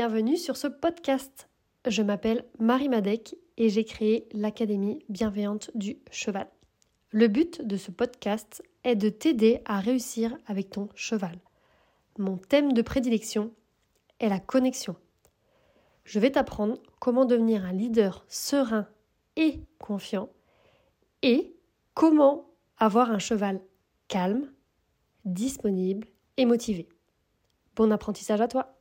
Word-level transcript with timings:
bienvenue 0.00 0.38
sur 0.38 0.56
ce 0.56 0.66
podcast. 0.66 1.50
Je 1.86 2.00
m'appelle 2.00 2.46
Marie 2.58 2.88
Madec 2.88 3.36
et 3.58 3.68
j'ai 3.68 3.84
créé 3.84 4.26
l'Académie 4.32 5.04
bienveillante 5.10 5.70
du 5.74 5.98
cheval. 6.10 6.48
Le 7.10 7.28
but 7.28 7.60
de 7.60 7.76
ce 7.76 7.90
podcast 7.90 8.62
est 8.82 8.96
de 8.96 9.10
t'aider 9.10 9.60
à 9.66 9.78
réussir 9.78 10.34
avec 10.46 10.70
ton 10.70 10.88
cheval. 10.94 11.38
Mon 12.16 12.38
thème 12.38 12.72
de 12.72 12.80
prédilection 12.80 13.52
est 14.20 14.30
la 14.30 14.40
connexion. 14.40 14.96
Je 16.04 16.18
vais 16.18 16.30
t'apprendre 16.30 16.78
comment 16.98 17.26
devenir 17.26 17.66
un 17.66 17.72
leader 17.72 18.24
serein 18.26 18.88
et 19.36 19.60
confiant 19.78 20.30
et 21.20 21.54
comment 21.92 22.48
avoir 22.78 23.10
un 23.10 23.18
cheval 23.18 23.60
calme, 24.08 24.50
disponible 25.26 26.08
et 26.38 26.46
motivé. 26.46 26.88
Bon 27.76 27.92
apprentissage 27.92 28.40
à 28.40 28.48
toi 28.48 28.79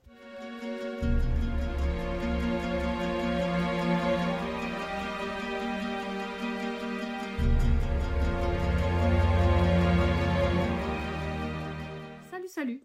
Salut, 12.60 12.82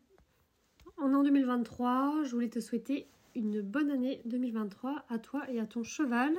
On 0.98 1.10
est 1.10 1.16
en 1.16 1.24
2023, 1.24 2.22
je 2.22 2.30
voulais 2.30 2.48
te 2.48 2.60
souhaiter 2.60 3.08
une 3.34 3.60
bonne 3.60 3.90
année 3.90 4.22
2023 4.24 5.04
à 5.08 5.18
toi 5.18 5.50
et 5.50 5.58
à 5.58 5.66
ton 5.66 5.82
cheval. 5.82 6.32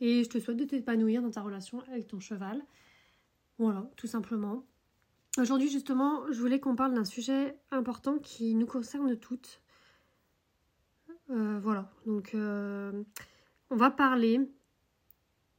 Et 0.00 0.22
je 0.22 0.28
te 0.28 0.38
souhaite 0.38 0.58
de 0.58 0.64
t'épanouir 0.64 1.22
dans 1.22 1.30
ta 1.30 1.40
relation 1.40 1.80
avec 1.90 2.08
ton 2.08 2.20
cheval. 2.20 2.62
Voilà, 3.56 3.90
tout 3.96 4.06
simplement. 4.06 4.66
Aujourd'hui, 5.38 5.70
justement, 5.70 6.30
je 6.30 6.38
voulais 6.38 6.60
qu'on 6.60 6.76
parle 6.76 6.92
d'un 6.92 7.06
sujet 7.06 7.56
important 7.70 8.18
qui 8.18 8.54
nous 8.54 8.66
concerne 8.66 9.16
toutes. 9.16 9.62
Euh, 11.30 11.58
voilà, 11.60 11.90
donc 12.04 12.34
euh, 12.34 13.02
on 13.70 13.76
va 13.76 13.90
parler 13.90 14.46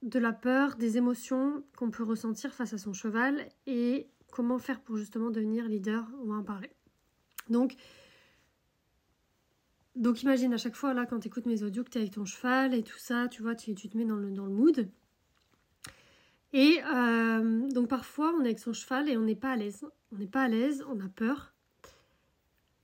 de 0.04 0.20
la 0.20 0.32
peur, 0.32 0.76
des 0.76 0.98
émotions 0.98 1.64
qu'on 1.76 1.90
peut 1.90 2.04
ressentir 2.04 2.54
face 2.54 2.74
à 2.74 2.78
son 2.78 2.94
cheval 2.94 3.50
et 3.66 4.12
comment 4.32 4.60
faire 4.60 4.80
pour 4.80 4.98
justement 4.98 5.32
devenir 5.32 5.68
leader. 5.68 6.08
On 6.22 6.28
va 6.28 6.36
en 6.36 6.44
parler. 6.44 6.70
Donc, 7.50 7.76
imagine 10.24 10.54
à 10.54 10.58
chaque 10.58 10.76
fois 10.76 10.94
là 10.94 11.06
quand 11.06 11.20
tu 11.20 11.28
écoutes 11.28 11.46
mes 11.46 11.64
audios 11.64 11.84
que 11.84 11.90
tu 11.90 11.98
es 11.98 12.02
avec 12.02 12.14
ton 12.14 12.26
cheval 12.26 12.74
et 12.74 12.84
tout 12.84 12.98
ça, 12.98 13.28
tu 13.28 13.42
vois, 13.42 13.56
tu, 13.56 13.76
tu 13.76 13.90
te 13.90 13.98
mets 13.98 14.06
dans 14.06 14.16
le, 14.16 14.32
dans 14.32 14.46
le 14.46 14.52
mood. 14.52 14.90
Et 16.52 16.80
euh, 16.84 17.70
donc 17.70 17.90
parfois 17.90 18.34
on 18.36 18.42
est 18.42 18.48
avec 18.48 18.60
son 18.60 18.74
cheval 18.74 19.10
et 19.10 19.18
on 19.18 19.22
n'est 19.22 19.36
pas 19.36 19.52
à 19.52 19.56
l'aise. 19.56 19.86
On 20.12 20.18
n'est 20.18 20.28
pas 20.28 20.44
à 20.44 20.48
l'aise, 20.48 20.84
on 20.90 21.00
a 21.00 21.10
peur. 21.10 21.54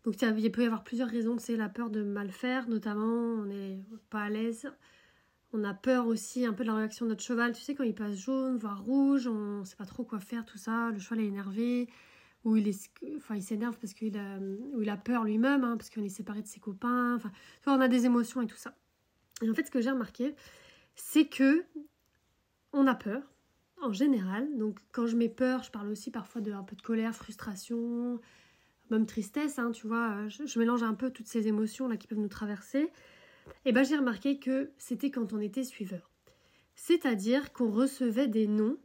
Donc 0.03 0.21
il 0.21 0.51
peut 0.51 0.61
y 0.61 0.65
avoir 0.65 0.83
plusieurs 0.83 1.09
raisons. 1.09 1.37
C'est 1.39 1.55
la 1.55 1.69
peur 1.69 1.89
de 1.89 2.03
mal 2.03 2.29
faire, 2.31 2.69
notamment 2.69 3.05
on 3.05 3.45
n'est 3.45 3.79
pas 4.09 4.21
à 4.21 4.29
l'aise. 4.29 4.69
On 5.53 5.63
a 5.63 5.73
peur 5.73 6.07
aussi 6.07 6.45
un 6.45 6.53
peu 6.53 6.63
de 6.63 6.69
la 6.69 6.75
réaction 6.75 7.05
de 7.05 7.11
notre 7.11 7.23
cheval. 7.23 7.53
Tu 7.53 7.61
sais, 7.61 7.75
quand 7.75 7.85
il 7.85 7.95
passe 7.95 8.15
jaune, 8.15 8.57
voire 8.57 8.83
rouge, 8.83 9.25
on 9.25 9.59
ne 9.61 9.63
sait 9.63 9.77
pas 9.77 9.85
trop 9.85 10.03
quoi 10.03 10.19
faire, 10.19 10.45
tout 10.45 10.57
ça. 10.57 10.91
Le 10.91 10.99
cheval 10.99 11.21
est 11.21 11.27
énervé 11.27 11.87
où 12.45 12.55
il 12.55 12.67
est, 12.67 12.89
enfin, 13.17 13.39
s'énerve 13.41 13.77
parce 13.79 13.93
qu'il 13.93 14.17
a, 14.17 14.97
peur 14.97 15.23
lui-même, 15.23 15.63
hein, 15.63 15.75
parce 15.77 15.89
qu'on 15.89 16.03
est 16.03 16.09
séparé 16.09 16.41
de 16.41 16.47
ses 16.47 16.59
copains. 16.59 17.15
Enfin, 17.15 17.31
on 17.65 17.81
a 17.81 17.87
des 17.87 18.05
émotions 18.05 18.41
et 18.41 18.47
tout 18.47 18.55
ça. 18.55 18.75
Et 19.41 19.49
en 19.49 19.53
fait, 19.53 19.65
ce 19.65 19.71
que 19.71 19.81
j'ai 19.81 19.89
remarqué, 19.89 20.35
c'est 20.95 21.25
que 21.25 21.65
on 22.71 22.87
a 22.87 22.95
peur 22.95 23.23
en 23.81 23.91
général. 23.91 24.47
Donc, 24.57 24.79
quand 24.91 25.07
je 25.07 25.17
mets 25.17 25.29
peur, 25.29 25.63
je 25.63 25.71
parle 25.71 25.89
aussi 25.89 26.11
parfois 26.11 26.39
de 26.41 26.51
un 26.51 26.63
peu 26.63 26.75
de 26.75 26.81
colère, 26.81 27.15
frustration, 27.15 28.21
même 28.91 29.07
tristesse. 29.07 29.57
Hein, 29.57 29.71
tu 29.71 29.87
vois, 29.87 30.27
je, 30.27 30.59
mélange 30.59 30.83
un 30.83 30.93
peu 30.93 31.09
toutes 31.09 31.27
ces 31.27 31.47
émotions 31.47 31.87
là 31.87 31.97
qui 31.97 32.07
peuvent 32.07 32.19
nous 32.19 32.27
traverser. 32.27 32.91
Et 33.65 33.71
ben, 33.71 33.83
j'ai 33.83 33.97
remarqué 33.97 34.39
que 34.39 34.71
c'était 34.77 35.11
quand 35.11 35.33
on 35.33 35.39
était 35.39 35.63
suiveur, 35.63 36.11
c'est-à-dire 36.75 37.53
qu'on 37.53 37.71
recevait 37.71 38.27
des 38.27 38.47
noms 38.47 38.77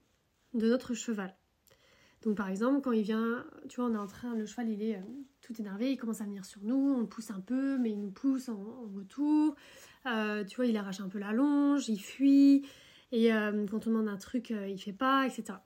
de 0.54 0.69
notre 0.69 0.94
cheval. 0.94 1.34
Donc 2.22 2.36
par 2.36 2.48
exemple, 2.48 2.82
quand 2.82 2.92
il 2.92 3.03
vient, 3.03 3.47
tu 3.69 3.81
vois, 3.81 3.91
on 3.91 3.94
est 3.94 3.98
en 3.98 4.06
train, 4.06 4.34
le 4.34 4.44
cheval 4.44 4.69
il 4.69 4.82
est 4.82 4.97
euh, 4.97 5.03
tout 5.41 5.58
énervé, 5.58 5.92
il 5.92 5.97
commence 5.97 6.20
à 6.20 6.25
venir 6.25 6.44
sur 6.44 6.62
nous, 6.62 6.94
on 6.97 7.00
le 7.00 7.06
pousse 7.06 7.31
un 7.31 7.41
peu, 7.41 7.78
mais 7.78 7.91
il 7.91 8.00
nous 8.00 8.10
pousse 8.10 8.48
en, 8.50 8.88
retour. 8.94 9.54
Euh, 10.06 10.44
tu 10.44 10.56
vois, 10.56 10.66
il 10.66 10.76
arrache 10.76 11.00
un 11.00 11.09
peu 11.09 11.19
la 11.19 11.32
longe, 11.32 11.88
il 11.88 11.98
fuit, 11.98 12.66
et 13.12 13.32
euh, 13.32 13.66
quand 13.66 13.86
on 13.86 13.91
demande 13.91 14.09
un 14.09 14.19
truc, 14.19 14.50
il 14.50 14.78
fait 14.78 14.92
pas, 14.92 15.26
etc. 15.26 15.59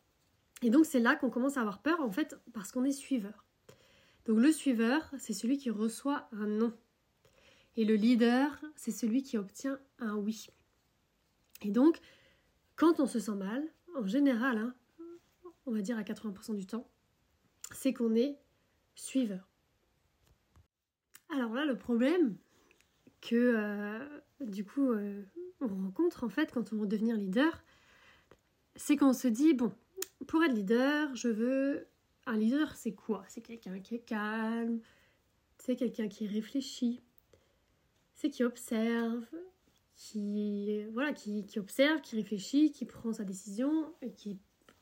Et 0.62 0.70
donc 0.70 0.86
c'est 0.86 1.00
là 1.00 1.16
qu'on 1.16 1.30
commence 1.30 1.56
à 1.56 1.60
avoir 1.60 1.82
peur 1.82 2.00
en 2.00 2.10
fait 2.10 2.38
parce 2.52 2.70
qu'on 2.70 2.84
est 2.84 2.92
suiveur. 2.92 3.44
Donc 4.26 4.38
le 4.38 4.52
suiveur, 4.52 5.12
c'est 5.18 5.34
celui 5.34 5.58
qui 5.58 5.70
reçoit 5.70 6.28
un 6.32 6.46
non. 6.46 6.72
Et 7.76 7.84
le 7.84 7.96
leader, 7.96 8.64
c'est 8.76 8.92
celui 8.92 9.22
qui 9.22 9.36
obtient 9.36 9.78
un 9.98 10.14
oui. 10.14 10.46
Et 11.62 11.70
donc, 11.70 11.98
quand 12.76 13.00
on 13.00 13.06
se 13.06 13.18
sent 13.18 13.34
mal, 13.34 13.62
en 13.96 14.06
général, 14.06 14.58
hein, 14.58 14.74
on 15.66 15.72
va 15.72 15.80
dire 15.80 15.98
à 15.98 16.02
80% 16.02 16.54
du 16.54 16.66
temps, 16.66 16.88
c'est 17.72 17.92
qu'on 17.92 18.14
est 18.14 18.38
suiveur. 18.94 19.48
Alors 21.30 21.52
là, 21.54 21.64
le 21.64 21.76
problème 21.76 22.36
que 23.20 23.34
euh, 23.56 24.20
du 24.40 24.64
coup 24.64 24.92
euh, 24.92 25.24
on 25.60 25.68
rencontre 25.68 26.24
en 26.24 26.28
fait 26.28 26.52
quand 26.52 26.72
on 26.72 26.76
veut 26.76 26.86
devenir 26.86 27.16
leader, 27.16 27.64
c'est 28.76 28.96
qu'on 28.96 29.12
se 29.12 29.28
dit 29.28 29.54
bon, 29.54 29.72
pour 30.26 30.42
être 30.44 30.52
leader, 30.52 31.14
je 31.14 31.28
veux 31.28 31.88
un 32.26 32.36
leader, 32.36 32.74
c'est 32.76 32.94
quoi? 32.94 33.24
C'est 33.28 33.40
quelqu'un 33.40 33.80
qui 33.80 33.96
est 33.96 34.04
calme, 34.04 34.80
c'est 35.58 35.76
quelqu'un 35.76 36.08
qui 36.08 36.26
réfléchit, 36.26 37.00
c'est 38.14 38.30
qui 38.30 38.44
observe, 38.44 39.24
qui 39.96 40.84
voilà, 40.92 41.12
qui, 41.12 41.46
qui 41.46 41.58
observe, 41.58 42.00
qui 42.00 42.16
réfléchit, 42.16 42.72
qui 42.72 42.84
prend 42.84 43.12
sa 43.12 43.24
décision 43.24 43.94
et 44.02 44.12
qui 44.12 44.38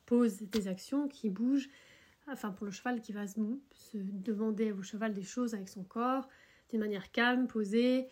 pose 0.06 0.42
des 0.42 0.68
actions, 0.68 1.08
qui 1.08 1.30
bouge. 1.30 1.68
Enfin, 2.28 2.50
pour 2.50 2.66
le 2.66 2.72
cheval 2.72 3.00
qui 3.00 3.12
va 3.12 3.26
se, 3.26 3.38
demander 3.94 4.72
au 4.72 4.82
cheval 4.82 5.12
des 5.12 5.22
choses 5.22 5.54
avec 5.54 5.68
son 5.68 5.82
corps, 5.82 6.28
d'une 6.70 6.80
manière 6.80 7.10
calme, 7.10 7.46
posée 7.46 8.08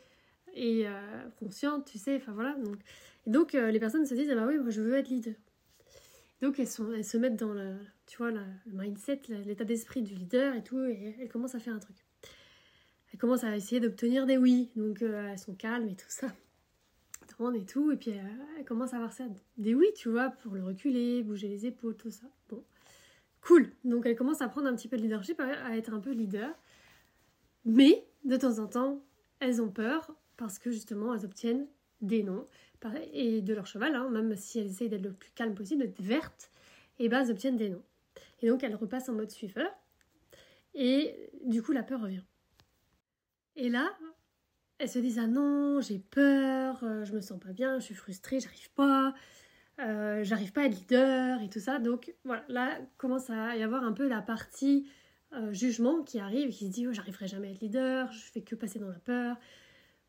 et 0.55 0.87
euh, 0.87 1.29
consciente, 1.39 1.87
tu 1.87 1.99
sais. 1.99 2.17
Enfin 2.17 2.33
voilà. 2.33 2.55
Donc, 2.55 2.79
et 3.27 3.31
donc 3.31 3.55
euh, 3.55 3.71
les 3.71 3.79
personnes 3.79 4.07
se 4.07 4.15
disent 4.15 4.31
ah 4.31 4.35
bah 4.35 4.47
oui, 4.47 4.59
moi 4.59 4.71
je 4.71 4.83
veux 4.83 4.95
être 4.95 5.09
leader. 5.09 5.35
Donc 6.43 6.59
elles 6.59 6.67
se 6.69 7.17
mettent 7.19 7.37
dans 7.37 7.53
le, 7.53 7.77
tu 8.07 8.17
vois, 8.17 8.31
le 8.31 8.43
mindset, 8.73 9.23
l'état 9.45 9.65
d'esprit 9.65 10.03
du 10.03 10.15
leader 10.15 10.55
et 10.55 10.65
tout, 10.65 10.83
et 10.85 11.17
elles 11.21 11.29
commencent 11.29 11.55
à 11.55 11.61
faire 11.61 11.75
un 11.75 11.79
truc. 11.79 11.97
Elles 13.13 13.19
commencent 13.19 13.45
à 13.45 13.55
essayer 13.55 13.81
d'obtenir 13.81 14.27
des 14.27 14.39
oui, 14.39 14.71
donc 14.75 15.03
euh, 15.03 15.29
elles 15.31 15.39
sont 15.39 15.55
calmes 15.55 15.89
et 15.89 15.97
tout 15.97 16.09
ça 16.09 16.29
et 17.55 17.65
tout. 17.65 17.91
Et 17.91 17.97
puis 17.97 18.13
elle 18.59 18.65
commence 18.65 18.93
à 18.93 18.97
avoir 18.97 19.13
ça, 19.13 19.25
des 19.57 19.75
oui, 19.75 19.87
tu 19.97 20.09
vois, 20.09 20.31
pour 20.31 20.55
le 20.55 20.63
reculer, 20.63 21.23
bouger 21.23 21.49
les 21.49 21.67
épaules, 21.67 21.97
tout 21.97 22.11
ça. 22.11 22.27
Bon, 22.49 22.63
cool. 23.41 23.73
Donc 23.85 24.07
elle 24.07 24.17
commence 24.17 24.43
à 24.43 24.49
prendre 24.49 24.69
un 24.69 24.75
petit 24.75 24.89
peu 24.89 24.97
de 24.97 25.03
leadership, 25.03 25.41
à 25.41 25.77
être 25.77 25.93
un 25.93 26.01
peu 26.01 26.11
leader. 26.11 26.55
Mais 27.65 28.07
de 28.25 28.37
temps 28.37 28.59
en 28.59 28.67
temps, 28.67 29.03
elles 29.41 29.61
ont 29.63 29.71
peur 29.71 30.15
parce 30.37 30.59
que 30.59 30.71
justement, 30.71 31.15
elles 31.15 31.25
obtiennent 31.25 31.67
des 32.01 32.23
noms 32.23 32.47
et 33.13 33.43
de 33.43 33.55
leur 33.55 33.67
cheval, 33.67 33.95
hein, 33.95 34.09
même 34.09 34.35
si 34.37 34.59
elles 34.59 34.71
essayent 34.71 34.89
d'être 34.89 35.05
le 35.05 35.13
plus 35.13 35.31
calme 35.33 35.55
possible, 35.55 35.83
d'être 35.83 36.01
vertes, 36.01 36.51
et 36.99 37.09
ben 37.09 37.23
elles 37.23 37.31
obtiennent 37.31 37.57
des 37.57 37.69
noms. 37.69 37.83
Et 38.41 38.49
donc 38.49 38.63
elles 38.63 38.75
repassent 38.75 39.09
en 39.09 39.15
mode 39.15 39.31
suiveur. 39.31 39.71
Et 40.75 41.31
du 41.45 41.63
coup, 41.63 41.73
la 41.73 41.83
peur 41.83 42.01
revient. 42.01 42.23
Et 43.57 43.69
là, 43.69 43.91
elles 44.81 44.89
se 44.89 44.99
disent 44.99 45.19
ah 45.19 45.27
non 45.27 45.81
j'ai 45.81 45.99
peur 45.99 46.83
euh, 46.83 47.05
je 47.05 47.13
me 47.13 47.21
sens 47.21 47.39
pas 47.39 47.53
bien 47.53 47.79
je 47.79 47.85
suis 47.85 47.95
frustrée 47.95 48.41
j'arrive 48.41 48.71
pas 48.71 49.15
euh, 49.79 50.25
j'arrive 50.25 50.53
pas 50.53 50.63
à 50.63 50.65
être 50.65 50.75
leader 50.75 51.41
et 51.41 51.49
tout 51.49 51.61
ça. 51.61 51.79
Donc 51.79 52.15
voilà 52.25 52.45
là 52.49 52.79
commence 52.99 53.31
à 53.31 53.57
y 53.57 53.63
avoir 53.63 53.83
un 53.83 53.93
peu 53.93 54.09
la 54.09 54.21
partie 54.21 54.91
euh, 55.33 55.53
jugement 55.55 56.03
qui 56.03 56.19
arrive 56.19 56.51
qui 56.51 56.67
se 56.67 56.71
dit 56.71 56.87
oh, 56.87 56.93
j'arriverai 56.93 57.29
jamais 57.29 57.49
à 57.49 57.51
être 57.53 57.61
leader 57.61 58.13
je 58.13 58.31
fais 58.31 58.43
que 58.43 58.55
passer 58.55 58.79
dans 58.79 58.89
la 58.89 58.99
peur. 58.99 59.37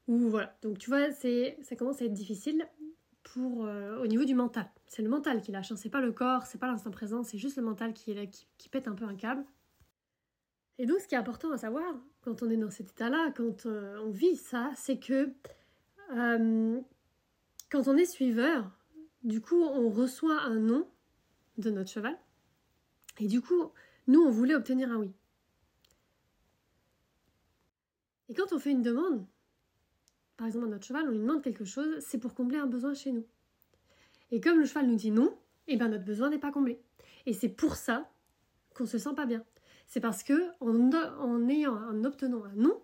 Ou 0.07 0.29
voilà. 0.29 0.57
Donc 0.62 0.77
tu 0.77 0.89
vois 0.89 1.12
c'est 1.12 1.57
ça 1.62 1.77
commence 1.77 2.01
à 2.01 2.06
être 2.06 2.13
difficile 2.13 2.67
pour 3.24 3.59
au 3.59 4.07
niveau 4.07 4.25
du 4.25 4.35
mental. 4.35 4.69
C'est 4.88 5.03
le 5.03 5.09
mental 5.09 5.41
qui 5.41 5.53
lâche 5.53 5.71
hein. 5.71 5.77
c'est 5.77 5.89
pas 5.89 6.01
le 6.01 6.12
corps 6.12 6.45
c'est 6.47 6.57
pas 6.57 6.67
l'instant 6.67 6.91
présent 6.91 7.24
c'est 7.24 7.38
juste 7.38 7.56
le 7.56 7.63
mental 7.63 7.94
qui 7.94 8.12
est 8.12 8.47
qui 8.57 8.67
pète 8.67 8.89
un 8.89 8.95
peu 8.95 9.06
un 9.06 9.15
câble 9.15 9.45
et 10.81 10.87
donc, 10.87 10.99
ce 10.99 11.07
qui 11.07 11.13
est 11.13 11.19
important 11.19 11.51
à 11.51 11.59
savoir 11.59 11.93
quand 12.21 12.41
on 12.41 12.49
est 12.49 12.57
dans 12.57 12.71
cet 12.71 12.89
état-là, 12.89 13.31
quand 13.37 13.67
euh, 13.67 13.99
on 14.03 14.09
vit 14.09 14.35
ça, 14.35 14.71
c'est 14.75 14.97
que 14.97 15.31
euh, 16.11 16.81
quand 17.69 17.87
on 17.87 17.95
est 17.95 18.05
suiveur, 18.05 18.67
du 19.23 19.41
coup, 19.41 19.61
on 19.61 19.91
reçoit 19.91 20.41
un 20.41 20.55
nom 20.55 20.87
de 21.59 21.69
notre 21.69 21.91
cheval. 21.91 22.17
Et 23.19 23.27
du 23.27 23.41
coup, 23.41 23.71
nous, 24.07 24.21
on 24.21 24.31
voulait 24.31 24.55
obtenir 24.55 24.91
un 24.91 24.95
oui. 24.95 25.11
Et 28.29 28.33
quand 28.33 28.51
on 28.51 28.57
fait 28.57 28.71
une 28.71 28.81
demande, 28.81 29.23
par 30.35 30.47
exemple 30.47 30.65
à 30.65 30.69
notre 30.69 30.87
cheval, 30.87 31.07
on 31.07 31.11
lui 31.11 31.19
demande 31.19 31.43
quelque 31.43 31.63
chose, 31.63 31.99
c'est 31.99 32.17
pour 32.17 32.33
combler 32.33 32.57
un 32.57 32.65
besoin 32.65 32.95
chez 32.95 33.11
nous. 33.11 33.27
Et 34.31 34.41
comme 34.41 34.57
le 34.57 34.65
cheval 34.65 34.87
nous 34.87 34.95
dit 34.95 35.11
non, 35.11 35.37
et 35.67 35.73
eh 35.73 35.77
ben 35.77 35.89
notre 35.89 36.05
besoin 36.05 36.31
n'est 36.31 36.39
pas 36.39 36.51
comblé. 36.51 36.81
Et 37.27 37.33
c'est 37.33 37.49
pour 37.49 37.75
ça 37.75 38.11
qu'on 38.73 38.87
se 38.87 38.97
sent 38.97 39.13
pas 39.15 39.27
bien 39.27 39.45
c'est 39.91 39.99
parce 39.99 40.23
que 40.23 40.51
en, 40.61 41.49
ayant, 41.49 41.75
en 41.75 42.05
obtenant 42.05 42.45
un 42.45 42.53
non, 42.55 42.81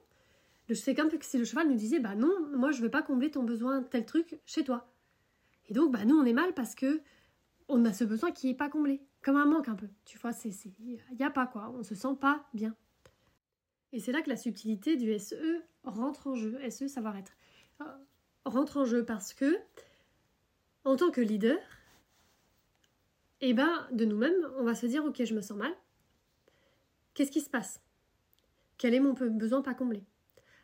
C'est 0.74 0.94
comme 0.94 1.10
si 1.22 1.38
le 1.38 1.46
cheval 1.46 1.70
nous 1.70 1.78
disait 1.78 2.02
Bah 2.02 2.16
non, 2.16 2.34
moi 2.54 2.72
je 2.72 2.82
veux 2.82 2.92
pas 2.92 3.02
combler 3.02 3.32
ton 3.32 3.44
besoin 3.44 3.82
tel 3.82 4.06
truc 4.06 4.42
chez 4.46 4.66
toi. 4.66 4.92
Et 5.70 5.74
donc, 5.74 5.94
bah 5.94 6.04
nous 6.04 6.18
on 6.18 6.26
est 6.26 6.34
mal 6.34 6.54
parce 6.54 6.76
que 6.76 7.00
on 7.70 7.86
a 7.86 7.94
ce 7.94 8.04
besoin 8.04 8.32
qui 8.32 8.50
est 8.50 8.54
pas 8.54 8.68
comblé. 8.68 9.02
Comme 9.22 9.38
un 9.38 9.46
manque 9.46 9.70
un 9.70 9.76
peu. 9.76 9.88
Tu 10.04 10.18
vois, 10.18 10.34
c'est. 10.34 10.52
Il 10.80 11.00
n'y 11.18 11.24
a 11.24 11.30
pas 11.30 11.48
quoi. 11.48 11.74
On 11.80 11.82
se 11.82 11.96
sent 11.96 12.16
pas 12.20 12.46
bien. 12.54 12.76
Et 13.94 14.02
c'est 14.02 14.12
là 14.12 14.22
que 14.22 14.30
la 14.30 14.36
subtilité 14.36 14.98
du 14.98 15.18
SE 15.18 15.64
rentre 15.86 16.28
en 16.28 16.36
jeu. 16.36 16.60
SE, 16.70 16.90
savoir-être. 16.90 17.32
Euh, 17.80 17.86
rentre 18.44 18.76
en 18.76 18.86
jeu 18.86 19.06
parce 19.06 19.34
que, 19.34 19.58
en 20.84 20.98
tant 20.98 21.10
que 21.12 21.22
leader, 21.22 21.58
eh 23.40 23.54
ben, 23.54 23.88
de 23.94 24.04
nous-mêmes, 24.04 24.52
on 24.58 24.66
va 24.66 24.76
se 24.76 24.88
dire 24.88 25.06
Ok, 25.06 25.24
je 25.24 25.34
me 25.34 25.42
sens 25.42 25.58
mal. 25.58 25.74
Qu'est-ce 27.18 27.32
qui 27.32 27.42
se 27.42 27.50
passe? 27.50 27.82
Quel 28.78 28.94
est 28.94 29.00
mon 29.00 29.14
besoin 29.14 29.64
pas 29.64 29.74
comblé? 29.74 30.04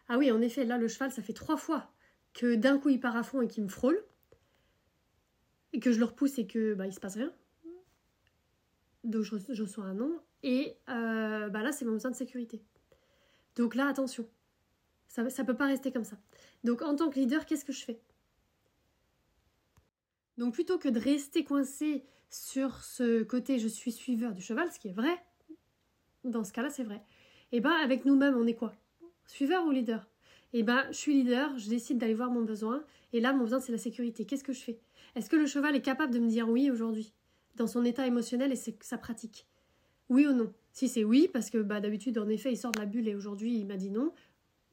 Ah 0.07 0.19
oui, 0.19 0.31
en 0.31 0.39
effet, 0.39 0.65
là, 0.65 0.77
le 0.77 0.87
cheval, 0.87 1.11
ça 1.11 1.23
fait 1.23 1.33
trois 1.33 1.57
fois 1.57 1.91
que 2.31 2.53
d'un 2.53 2.77
coup 2.77 2.89
il 2.89 2.99
part 2.99 3.15
à 3.15 3.23
fond 3.23 3.41
et 3.41 3.47
qu'il 3.47 3.63
me 3.63 3.69
frôle, 3.69 3.99
et 5.73 5.79
que 5.79 5.91
je 5.91 5.97
le 5.97 6.05
repousse 6.05 6.37
et 6.37 6.45
que 6.45 6.75
bah, 6.75 6.85
il 6.85 6.93
se 6.93 6.99
passe 6.99 7.15
rien. 7.15 7.33
Donc 9.03 9.23
je, 9.23 9.63
reçois 9.63 9.85
un 9.85 9.95
non. 9.95 10.21
Et 10.43 10.77
euh, 10.89 11.49
bah 11.49 11.63
là, 11.63 11.71
c'est 11.71 11.85
mon 11.85 11.93
besoin 11.93 12.11
de 12.11 12.15
sécurité. 12.15 12.61
Donc 13.55 13.73
là, 13.73 13.87
attention. 13.87 14.29
Ça 15.07 15.23
ne 15.23 15.43
peut 15.43 15.57
pas 15.57 15.65
rester 15.65 15.91
comme 15.91 16.05
ça. 16.05 16.19
Donc 16.63 16.83
en 16.83 16.95
tant 16.95 17.09
que 17.09 17.19
leader, 17.19 17.47
qu'est-ce 17.47 17.65
que 17.65 17.73
je 17.73 17.83
fais? 17.83 17.99
Donc 20.37 20.53
plutôt 20.53 20.77
que 20.77 20.89
de 20.89 20.99
rester 20.99 21.43
coincé 21.43 22.05
sur 22.29 22.83
ce 22.83 23.23
côté 23.23 23.57
je 23.57 23.67
suis 23.67 23.91
suiveur 23.91 24.33
du 24.33 24.43
cheval, 24.43 24.71
ce 24.71 24.77
qui 24.77 24.89
est 24.89 24.93
vrai, 24.93 25.19
dans 26.23 26.43
ce 26.43 26.53
cas-là, 26.53 26.69
c'est 26.69 26.83
vrai. 26.83 27.01
Et 27.51 27.57
eh 27.57 27.59
bien 27.61 27.71
avec 27.71 28.05
nous-mêmes, 28.05 28.35
on 28.35 28.47
est 28.47 28.55
quoi? 28.55 28.73
Suiveur 29.27 29.65
ou 29.65 29.71
leader? 29.71 30.07
Et 30.53 30.59
eh 30.59 30.63
ben 30.63 30.83
je 30.89 30.97
suis 30.97 31.13
leader, 31.13 31.57
je 31.57 31.69
décide 31.69 31.97
d'aller 31.97 32.13
voir 32.13 32.29
mon 32.29 32.41
besoin, 32.41 32.83
et 33.13 33.21
là, 33.21 33.31
mon 33.31 33.43
besoin, 33.43 33.59
c'est 33.59 33.71
la 33.71 33.77
sécurité. 33.77 34.25
Qu'est-ce 34.25 34.43
que 34.43 34.53
je 34.53 34.61
fais? 34.61 34.79
Est-ce 35.15 35.29
que 35.29 35.35
le 35.35 35.45
cheval 35.45 35.75
est 35.75 35.81
capable 35.81 36.11
de 36.11 36.19
me 36.19 36.27
dire 36.27 36.49
oui 36.49 36.71
aujourd'hui? 36.71 37.13
Dans 37.55 37.67
son 37.67 37.85
état 37.85 38.07
émotionnel 38.07 38.51
et 38.51 38.55
sa 38.55 38.97
pratique 38.97 39.47
Oui 40.09 40.25
ou 40.25 40.33
non? 40.33 40.51
Si 40.71 40.89
c'est 40.89 41.03
oui, 41.03 41.29
parce 41.31 41.51
que 41.51 41.59
bah, 41.59 41.79
d'habitude, 41.79 42.17
en 42.17 42.27
effet, 42.27 42.51
il 42.51 42.57
sort 42.57 42.71
de 42.71 42.79
la 42.79 42.87
bulle 42.87 43.07
et 43.07 43.13
aujourd'hui, 43.13 43.55
il 43.55 43.67
m'a 43.67 43.77
dit 43.77 43.91
non, 43.91 44.11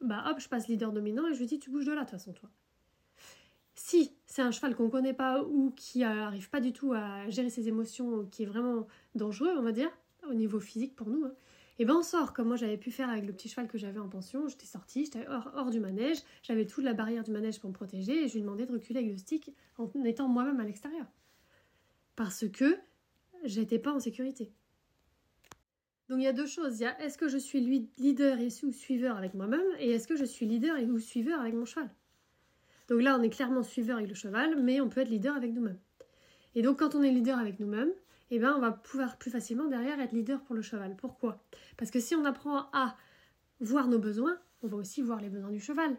bah 0.00 0.24
hop, 0.26 0.40
je 0.40 0.48
passe 0.48 0.68
leader 0.68 0.92
dominant 0.92 1.28
et 1.28 1.34
je 1.34 1.38
lui 1.40 1.46
dis 1.46 1.58
tu 1.58 1.68
bouges 1.68 1.84
de 1.84 1.92
là, 1.92 2.00
de 2.00 2.04
toute 2.04 2.12
façon, 2.12 2.32
toi. 2.32 2.48
Si 3.74 4.12
c'est 4.26 4.40
un 4.40 4.50
cheval 4.50 4.74
qu'on 4.74 4.84
ne 4.84 4.90
connaît 4.90 5.12
pas 5.12 5.42
ou 5.42 5.70
qui 5.76 6.00
n'arrive 6.00 6.48
pas 6.48 6.60
du 6.60 6.72
tout 6.72 6.94
à 6.94 7.28
gérer 7.28 7.50
ses 7.50 7.68
émotions, 7.68 8.26
qui 8.30 8.44
est 8.44 8.46
vraiment 8.46 8.86
dangereux, 9.14 9.54
on 9.58 9.62
va 9.62 9.72
dire, 9.72 9.90
au 10.30 10.34
niveau 10.34 10.60
physique 10.60 10.96
pour 10.96 11.08
nous, 11.08 11.24
et 11.24 11.28
hein, 11.28 11.34
eh 11.80 11.84
ben 11.86 11.94
on 11.94 12.02
sort, 12.02 12.34
comme 12.34 12.48
moi 12.48 12.56
j'avais 12.56 12.76
pu 12.76 12.90
faire 12.90 13.08
avec 13.08 13.26
le 13.26 13.32
petit 13.32 13.48
cheval 13.48 13.66
que 13.66 13.78
j'avais 13.78 14.00
en 14.00 14.08
pension. 14.08 14.48
J'étais 14.48 14.66
sortie, 14.66 15.06
j'étais 15.06 15.26
hors, 15.28 15.50
hors, 15.54 15.70
du 15.70 15.80
manège, 15.80 16.18
j'avais 16.42 16.66
toute 16.66 16.84
la 16.84 16.92
barrière 16.92 17.24
du 17.24 17.30
manège 17.30 17.58
pour 17.58 17.70
me 17.70 17.74
protéger 17.74 18.24
et 18.24 18.28
je 18.28 18.34
lui 18.34 18.42
demandais 18.42 18.66
de 18.66 18.72
reculer 18.72 18.98
avec 18.98 19.10
le 19.10 19.16
stick 19.16 19.50
en 19.78 19.90
étant 20.04 20.28
moi-même 20.28 20.60
à 20.60 20.64
l'extérieur 20.64 21.06
parce 22.16 22.46
que 22.48 22.76
j'étais 23.44 23.78
pas 23.78 23.94
en 23.94 23.98
sécurité. 23.98 24.52
Donc 26.10 26.18
il 26.18 26.24
y 26.24 26.26
a 26.26 26.34
deux 26.34 26.46
choses. 26.46 26.78
Il 26.78 26.82
y 26.82 26.86
a 26.86 27.00
est-ce 27.00 27.16
que 27.16 27.28
je 27.28 27.38
suis 27.38 27.88
leader 27.96 28.38
et 28.38 28.48
ou 28.62 28.72
suiveur 28.72 29.16
avec 29.16 29.32
moi-même 29.32 29.64
et 29.78 29.92
est-ce 29.92 30.06
que 30.06 30.16
je 30.16 30.26
suis 30.26 30.44
leader 30.44 30.76
et 30.76 30.84
ou 30.84 30.98
suiveur 30.98 31.40
avec 31.40 31.54
mon 31.54 31.64
cheval? 31.64 31.88
Donc 32.88 33.00
là, 33.00 33.16
on 33.18 33.22
est 33.22 33.30
clairement 33.30 33.62
suiveur 33.62 33.96
avec 33.96 34.10
le 34.10 34.14
cheval, 34.14 34.60
mais 34.60 34.82
on 34.82 34.90
peut 34.90 35.00
être 35.00 35.08
leader 35.08 35.34
avec 35.34 35.54
nous-mêmes. 35.54 35.78
Et 36.54 36.60
donc 36.60 36.80
quand 36.80 36.94
on 36.94 37.02
est 37.02 37.10
leader 37.10 37.38
avec 37.38 37.58
nous-mêmes, 37.58 37.92
eh 38.30 38.38
ben, 38.38 38.54
on 38.56 38.60
va 38.60 38.72
pouvoir 38.72 39.16
plus 39.16 39.30
facilement 39.30 39.66
derrière 39.66 40.00
être 40.00 40.12
leader 40.12 40.40
pour 40.42 40.54
le 40.54 40.62
cheval. 40.62 40.96
Pourquoi? 40.96 41.42
Parce 41.76 41.90
que 41.90 42.00
si 42.00 42.14
on 42.14 42.24
apprend 42.24 42.70
à 42.72 42.96
voir 43.60 43.88
nos 43.88 43.98
besoins, 43.98 44.38
on 44.62 44.68
va 44.68 44.76
aussi 44.76 45.02
voir 45.02 45.20
les 45.20 45.28
besoins 45.28 45.50
du 45.50 45.60
cheval. 45.60 45.96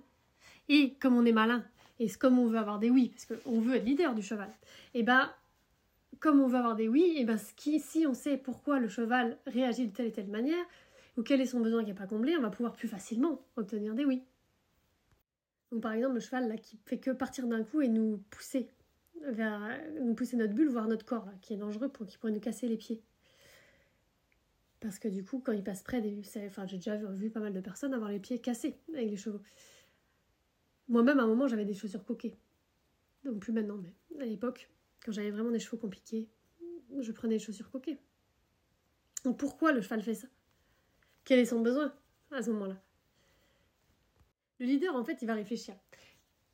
Et 0.69 0.94
comme 0.95 1.16
on 1.16 1.25
est 1.25 1.31
malin, 1.31 1.63
et 2.00 2.10
comme 2.10 2.39
on 2.39 2.48
veut 2.48 2.57
avoir 2.57 2.80
des 2.80 2.89
oui, 2.89 3.10
parce 3.10 3.25
qu'on 3.25 3.60
veut 3.60 3.75
être 3.75 3.86
leader 3.86 4.16
du 4.16 4.22
cheval, 4.22 4.50
eh 4.94 5.04
ben, 5.04 5.30
comme 6.19 6.39
on 6.39 6.48
va 6.48 6.60
avoir 6.60 6.75
des 6.75 6.88
oui, 6.88 7.16
et 7.18 7.25
ben 7.25 7.38
si 7.38 8.06
on 8.07 8.13
sait 8.13 8.38
pourquoi 8.38 8.80
le 8.80 8.88
cheval 8.88 9.38
réagit 9.48 9.88
de 9.88 9.94
telle 9.94 10.07
et 10.07 10.12
telle 10.12 10.28
manière, 10.28 10.66
ou 11.18 11.24
quel 11.24 11.42
est 11.42 11.45
son 11.45 11.60
besoin 11.60 11.83
qui 11.83 11.89
n'est 11.89 11.98
pas 11.98 12.07
comblé, 12.07 12.38
on 12.38 12.42
va 12.42 12.50
pouvoir 12.50 12.74
plus 12.74 12.88
facilement 12.88 13.42
obtenir 13.57 13.94
des 13.95 14.06
oui. 14.06 14.24
Donc 15.72 15.81
par 15.81 15.94
exemple 15.94 16.16
le 16.16 16.19
cheval 16.19 16.48
là 16.48 16.57
qui 16.57 16.78
fait 16.86 17.00
que 17.00 17.12
partir 17.12 17.48
d'un 17.48 17.63
coup 17.63 17.81
et 17.81 17.88
nous 17.88 18.18
pousser 18.30 18.69
vers 19.29 19.79
nous 20.01 20.13
pousser 20.13 20.38
notre 20.38 20.53
bulle, 20.53 20.69
voire 20.69 20.88
notre 20.88 21.06
corps, 21.06 21.29
qui 21.41 21.53
est 21.53 21.57
dangereux 21.57 21.89
pour 21.89 22.06
qu'il 22.06 22.19
pourrait 22.19 22.31
nous 22.31 22.39
casser 22.39 22.68
les 22.68 22.77
pieds. 22.77 23.01
Parce 24.79 24.97
que 24.97 25.07
du 25.07 25.23
coup, 25.23 25.39
quand 25.39 25.51
il 25.51 25.63
passe 25.63 25.83
près 25.83 26.01
des. 26.01 26.21
Enfin, 26.47 26.65
j'ai 26.65 26.77
déjà 26.77 26.97
vu, 26.97 27.29
pas 27.29 27.39
mal 27.39 27.53
de 27.53 27.62
personnes 27.62 27.94
avoir 27.94 28.09
les 28.09 28.19
pieds 28.19 28.39
cassés 28.39 28.77
avec 28.94 29.09
les 29.09 29.18
chevaux. 29.18 29.41
Moi-même, 30.88 31.19
à 31.19 31.23
un 31.23 31.27
moment, 31.27 31.47
j'avais 31.47 31.65
des 31.65 31.75
chaussures 31.75 32.03
coquées. 32.03 32.35
Donc, 33.23 33.39
plus 33.39 33.53
maintenant, 33.53 33.77
mais 33.77 34.23
à 34.23 34.25
l'époque, 34.25 34.69
quand 35.06 35.12
j'avais 35.12 35.31
vraiment 35.31 35.51
des 35.51 35.59
chevaux 35.59 35.77
compliqués, 35.77 36.27
je 37.00 37.12
prenais 37.12 37.35
des 37.35 37.44
chaussures 37.44 37.69
coquées. 37.69 38.00
Donc 39.23 39.38
pourquoi 39.38 39.71
le 39.71 39.81
cheval 39.81 40.01
fait 40.01 40.15
ça? 40.15 40.27
Quel 41.23 41.39
est 41.39 41.45
son 41.45 41.62
besoin 41.62 41.94
à 42.31 42.41
ce 42.41 42.50
moment-là? 42.51 42.81
Le 44.59 44.65
leader, 44.65 44.95
en 44.95 45.03
fait, 45.03 45.21
il 45.21 45.25
va 45.27 45.35
réfléchir. 45.35 45.75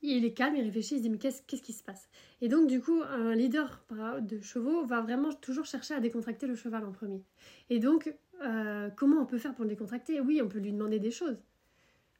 Il 0.02 0.24
est 0.24 0.32
calme, 0.32 0.56
il 0.56 0.62
réfléchit, 0.62 0.94
il 0.94 0.98
se 0.98 1.02
dit 1.02 1.10
mais 1.10 1.18
qu'est-ce, 1.18 1.42
qui 1.42 1.72
se 1.72 1.82
passe? 1.82 2.08
Et 2.40 2.48
donc 2.48 2.68
du 2.68 2.80
coup, 2.80 3.02
un 3.02 3.34
leader 3.34 3.84
de 4.20 4.40
chevaux 4.40 4.84
va 4.84 5.00
vraiment 5.00 5.32
toujours 5.32 5.64
chercher 5.64 5.94
à 5.94 6.00
décontracter 6.00 6.46
le 6.46 6.54
cheval 6.54 6.84
en 6.84 6.92
premier. 6.92 7.24
Et 7.68 7.80
donc, 7.80 8.14
euh, 8.42 8.90
comment 8.96 9.20
on 9.20 9.26
peut 9.26 9.38
faire 9.38 9.54
pour 9.54 9.64
le 9.64 9.70
décontracter? 9.70 10.20
Oui, 10.20 10.40
on 10.42 10.48
peut 10.48 10.60
lui 10.60 10.72
demander 10.72 11.00
des 11.00 11.10
choses. 11.10 11.42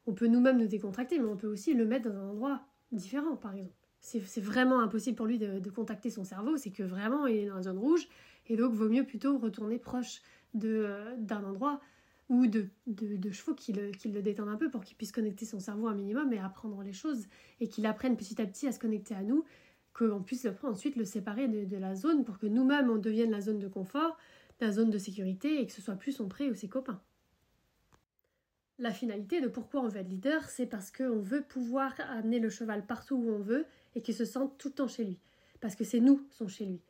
On 0.06 0.14
peut 0.14 0.26
nous-mêmes 0.26 0.58
nous 0.58 0.66
décontracter, 0.66 1.18
mais 1.18 1.28
on 1.28 1.36
peut 1.36 1.46
aussi 1.46 1.74
le 1.74 1.84
mettre 1.84 2.10
dans 2.10 2.16
un 2.16 2.30
endroit 2.30 2.62
différent, 2.90 3.36
par 3.36 3.54
exemple 3.54 3.74
c'est 4.00 4.40
vraiment 4.40 4.80
impossible 4.80 5.16
pour 5.16 5.26
lui 5.26 5.38
de, 5.38 5.70
contacter 5.70 6.10
son 6.10 6.24
cerveau, 6.24 6.56
c'est 6.56 6.70
que 6.70 6.82
vraiment 6.82 7.26
il 7.26 7.36
est 7.36 7.46
dans 7.46 7.56
la 7.56 7.62
zone 7.62 7.78
rouge, 7.78 8.08
et 8.46 8.56
donc 8.56 8.72
vaut 8.72 8.88
mieux 8.88 9.04
plutôt 9.04 9.38
retourner 9.38 9.78
proche 9.78 10.22
d'un 10.54 11.44
endroit 11.44 11.80
ou 12.28 12.46
de, 12.46 12.68
chevaux 13.30 13.54
qui 13.54 13.72
le, 13.72 13.90
qui 13.90 14.10
détendent 14.10 14.50
un 14.50 14.56
peu 14.56 14.70
pour 14.70 14.84
qu'il 14.84 14.96
puisse 14.96 15.12
connecter 15.12 15.46
son 15.46 15.60
cerveau 15.60 15.86
un 15.88 15.94
minimum 15.94 16.32
et 16.32 16.38
apprendre 16.38 16.82
les 16.82 16.92
choses, 16.92 17.26
et 17.60 17.68
qu'il 17.68 17.86
apprenne 17.86 18.16
petit 18.16 18.40
à 18.40 18.46
petit 18.46 18.66
à 18.66 18.72
se 18.72 18.78
connecter 18.78 19.14
à 19.14 19.22
nous, 19.22 19.44
qu'on 19.94 20.22
puisse 20.22 20.46
ensuite 20.62 20.96
le 20.96 21.04
séparer 21.04 21.48
de, 21.48 21.64
de 21.64 21.76
la 21.76 21.94
zone 21.94 22.24
pour 22.24 22.38
que 22.38 22.46
nous-mêmes 22.46 22.90
on 22.90 22.98
devienne 22.98 23.30
la 23.30 23.40
zone 23.40 23.58
de 23.58 23.68
confort, 23.68 24.16
la 24.60 24.70
zone 24.72 24.90
de 24.90 24.98
sécurité, 24.98 25.60
et 25.60 25.66
que 25.66 25.72
ce 25.72 25.82
soit 25.82 25.96
plus 25.96 26.12
son 26.12 26.28
pré 26.28 26.50
ou 26.50 26.54
ses 26.54 26.68
copains. 26.68 27.00
La 28.80 28.92
finalité 28.92 29.40
de 29.40 29.48
pourquoi 29.48 29.80
on 29.80 29.88
veut 29.88 29.98
être 29.98 30.08
leader, 30.08 30.44
c'est 30.44 30.66
parce 30.66 30.92
qu'on 30.92 31.18
veut 31.18 31.42
pouvoir 31.42 31.94
amener 32.10 32.38
le 32.38 32.48
cheval 32.48 32.86
partout 32.86 33.16
où 33.16 33.30
on 33.30 33.40
veut 33.40 33.66
et 33.96 34.02
qu'il 34.02 34.14
se 34.14 34.24
sente 34.24 34.56
tout 34.56 34.68
le 34.68 34.74
temps 34.74 34.86
chez 34.86 35.04
lui. 35.04 35.18
Parce 35.60 35.74
que 35.74 35.82
c'est 35.82 35.98
nous 35.98 36.24
son 36.30 36.46
chez 36.46 36.64
lui. 36.64 36.80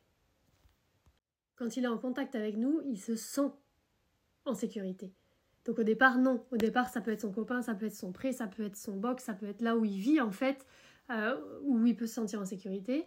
Quand 1.55 1.75
il 1.75 1.83
est 1.83 1.87
en 1.87 1.97
contact 1.97 2.35
avec 2.35 2.57
nous, 2.57 2.81
il 2.85 2.99
se 2.99 3.15
sent 3.15 3.49
en 4.45 4.53
sécurité. 4.53 5.11
Donc 5.65 5.79
au 5.79 5.83
départ, 5.83 6.17
non. 6.17 6.43
Au 6.51 6.57
départ, 6.57 6.89
ça 6.89 7.01
peut 7.01 7.11
être 7.11 7.21
son 7.21 7.31
copain, 7.31 7.61
ça 7.61 7.75
peut 7.75 7.85
être 7.85 7.95
son 7.95 8.11
pré, 8.11 8.31
ça 8.31 8.47
peut 8.47 8.63
être 8.63 8.77
son 8.77 8.95
box, 8.95 9.23
ça 9.23 9.33
peut 9.33 9.47
être 9.47 9.61
là 9.61 9.75
où 9.75 9.85
il 9.85 9.99
vit 9.99 10.21
en 10.21 10.31
fait, 10.31 10.65
euh, 11.11 11.35
où 11.63 11.85
il 11.85 11.95
peut 11.95 12.07
se 12.07 12.15
sentir 12.15 12.39
en 12.39 12.45
sécurité. 12.45 13.05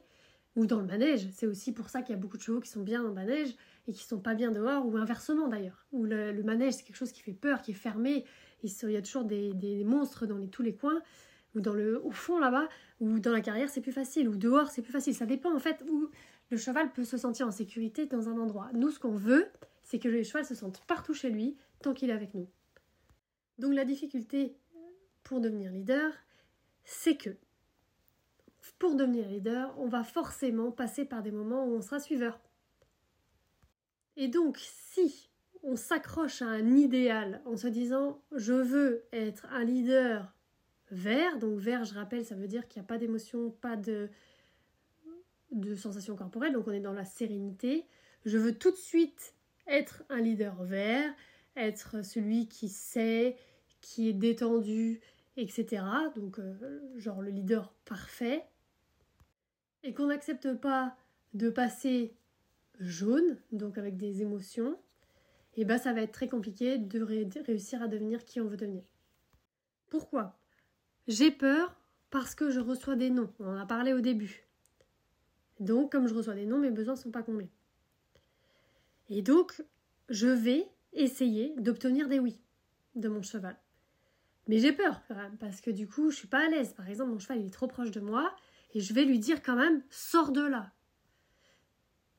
Ou 0.54 0.66
dans 0.66 0.80
le 0.80 0.86
manège. 0.86 1.26
C'est 1.32 1.46
aussi 1.46 1.72
pour 1.72 1.88
ça 1.88 2.02
qu'il 2.02 2.14
y 2.14 2.18
a 2.18 2.20
beaucoup 2.20 2.36
de 2.36 2.42
chevaux 2.42 2.60
qui 2.60 2.68
sont 2.68 2.82
bien 2.82 3.00
dans 3.00 3.08
le 3.08 3.14
manège 3.14 3.56
et 3.88 3.92
qui 3.94 4.04
sont 4.04 4.20
pas 4.20 4.34
bien 4.34 4.50
dehors, 4.50 4.86
ou 4.86 4.98
inversement 4.98 5.48
d'ailleurs. 5.48 5.86
Où 5.92 6.04
le 6.04 6.42
manège, 6.42 6.74
c'est 6.74 6.82
quelque 6.82 6.96
chose 6.96 7.10
qui 7.10 7.22
fait 7.22 7.32
peur, 7.32 7.62
qui 7.62 7.70
est 7.70 7.74
fermé, 7.74 8.26
il 8.62 8.90
y 8.90 8.96
a 8.96 9.02
toujours 9.02 9.24
des, 9.24 9.84
monstres 9.84 10.26
dans 10.26 10.44
tous 10.46 10.62
les 10.62 10.74
coins, 10.74 11.02
ou 11.54 11.60
dans 11.60 11.74
le, 11.74 12.04
au 12.04 12.10
fond 12.10 12.38
là-bas, 12.38 12.68
ou 13.00 13.18
dans 13.18 13.32
la 13.32 13.40
carrière 13.40 13.68
c'est 13.68 13.80
plus 13.80 13.92
facile, 13.92 14.28
ou 14.28 14.36
dehors 14.36 14.70
c'est 14.70 14.82
plus 14.82 14.92
facile. 14.92 15.14
Ça 15.14 15.26
dépend 15.26 15.54
en 15.54 15.58
fait 15.58 15.82
où 15.90 16.08
le 16.50 16.56
cheval 16.56 16.92
peut 16.92 17.04
se 17.04 17.16
sentir 17.16 17.46
en 17.46 17.50
sécurité 17.50 18.06
dans 18.06 18.28
un 18.28 18.38
endroit. 18.38 18.70
Nous, 18.74 18.90
ce 18.90 18.98
qu'on 18.98 19.16
veut, 19.16 19.46
c'est 19.82 19.98
que 19.98 20.08
le 20.08 20.22
cheval 20.22 20.44
se 20.44 20.54
sente 20.54 20.82
partout 20.86 21.14
chez 21.14 21.30
lui 21.30 21.56
tant 21.82 21.94
qu'il 21.94 22.10
est 22.10 22.14
avec 22.14 22.34
nous. 22.34 22.48
Donc 23.58 23.74
la 23.74 23.84
difficulté 23.84 24.56
pour 25.22 25.40
devenir 25.40 25.70
leader, 25.70 26.12
c'est 26.84 27.16
que 27.16 27.36
pour 28.78 28.94
devenir 28.94 29.28
leader, 29.28 29.74
on 29.78 29.86
va 29.86 30.02
forcément 30.02 30.72
passer 30.72 31.04
par 31.04 31.22
des 31.22 31.30
moments 31.30 31.66
où 31.66 31.74
on 31.74 31.82
sera 31.82 32.00
suiveur. 32.00 32.40
Et 34.16 34.28
donc, 34.28 34.58
si 34.58 35.30
on 35.62 35.76
s'accroche 35.76 36.42
à 36.42 36.46
un 36.46 36.76
idéal 36.76 37.40
en 37.44 37.56
se 37.56 37.68
disant 37.68 38.20
je 38.32 38.52
veux 38.52 39.04
être 39.12 39.46
un 39.52 39.64
leader 39.64 40.34
vert. 40.90 41.38
Donc 41.38 41.58
vert, 41.58 41.84
je 41.84 41.94
rappelle, 41.94 42.24
ça 42.24 42.34
veut 42.34 42.48
dire 42.48 42.68
qu'il 42.68 42.80
n'y 42.80 42.86
a 42.86 42.88
pas 42.88 42.98
d'émotion, 42.98 43.50
pas 43.50 43.76
de, 43.76 44.10
de 45.50 45.74
sensation 45.74 46.16
corporelle, 46.16 46.52
donc 46.52 46.66
on 46.66 46.72
est 46.72 46.80
dans 46.80 46.92
la 46.92 47.04
sérénité. 47.04 47.86
Je 48.24 48.38
veux 48.38 48.56
tout 48.56 48.70
de 48.70 48.76
suite 48.76 49.34
être 49.66 50.04
un 50.08 50.20
leader 50.20 50.62
vert, 50.62 51.12
être 51.56 52.04
celui 52.04 52.48
qui 52.48 52.68
sait, 52.68 53.36
qui 53.80 54.08
est 54.08 54.12
détendu, 54.12 55.00
etc. 55.36 55.84
Donc 56.16 56.38
euh, 56.38 56.80
genre 56.96 57.22
le 57.22 57.30
leader 57.30 57.72
parfait. 57.84 58.44
Et 59.84 59.94
qu'on 59.94 60.06
n'accepte 60.06 60.54
pas 60.54 60.96
de 61.34 61.50
passer 61.50 62.14
jaune, 62.78 63.36
donc 63.50 63.78
avec 63.78 63.96
des 63.96 64.22
émotions, 64.22 64.78
et 65.54 65.62
eh 65.62 65.64
ben 65.64 65.76
ça 65.76 65.92
va 65.92 66.02
être 66.02 66.12
très 66.12 66.28
compliqué 66.28 66.78
de 66.78 67.02
réussir 67.02 67.82
à 67.82 67.88
devenir 67.88 68.24
qui 68.24 68.40
on 68.40 68.46
veut 68.46 68.56
devenir. 68.56 68.84
Pourquoi? 69.90 70.38
J'ai 71.08 71.30
peur 71.30 71.76
parce 72.10 72.34
que 72.34 72.50
je 72.50 72.60
reçois 72.60 72.96
des 72.96 73.10
noms. 73.10 73.30
On 73.38 73.46
en 73.46 73.56
a 73.56 73.66
parlé 73.66 73.92
au 73.92 74.00
début. 74.00 74.46
Donc, 75.60 75.92
comme 75.92 76.06
je 76.06 76.14
reçois 76.14 76.34
des 76.34 76.46
noms, 76.46 76.58
mes 76.58 76.70
besoins 76.70 76.94
ne 76.94 76.98
sont 76.98 77.10
pas 77.10 77.22
comblés. 77.22 77.50
Et 79.10 79.20
donc, 79.20 79.62
je 80.08 80.28
vais 80.28 80.66
essayer 80.92 81.54
d'obtenir 81.58 82.08
des 82.08 82.18
oui 82.18 82.40
de 82.94 83.08
mon 83.08 83.22
cheval. 83.22 83.56
Mais 84.48 84.58
j'ai 84.58 84.72
peur 84.72 85.00
parce 85.38 85.60
que 85.60 85.70
du 85.70 85.88
coup, 85.88 86.10
je 86.10 86.16
suis 86.16 86.28
pas 86.28 86.46
à 86.46 86.48
l'aise. 86.48 86.74
Par 86.74 86.88
exemple, 86.88 87.12
mon 87.12 87.18
cheval 87.18 87.40
il 87.40 87.46
est 87.46 87.52
trop 87.52 87.68
proche 87.68 87.90
de 87.90 88.00
moi, 88.00 88.34
et 88.74 88.80
je 88.80 88.92
vais 88.94 89.04
lui 89.04 89.18
dire 89.18 89.42
quand 89.42 89.56
même, 89.56 89.82
sors 89.90 90.32
de 90.32 90.42
là. 90.42 90.72